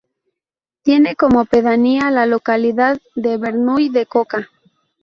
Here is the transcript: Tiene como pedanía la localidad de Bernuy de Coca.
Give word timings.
Tiene 0.81 1.15
como 1.15 1.45
pedanía 1.45 2.09
la 2.09 2.25
localidad 2.25 2.99
de 3.13 3.37
Bernuy 3.37 3.89
de 3.89 4.07
Coca. 4.07 4.49